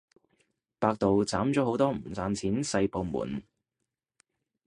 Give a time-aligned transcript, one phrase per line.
[0.79, 3.43] 百度斬咗好多唔賺錢細部門